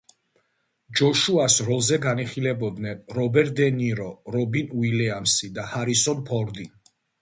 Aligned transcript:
ჯოშუას 0.99 1.57
როლზე 1.67 1.97
განიხილებოდნენ 2.07 3.05
რობერტ 3.19 3.55
დე 3.63 3.71
ნირო, 3.79 4.11
რობინ 4.39 4.77
უილიამსი 4.81 5.55
და 5.61 5.73
ჰარისონ 5.73 6.31
ფორდი. 6.33 6.73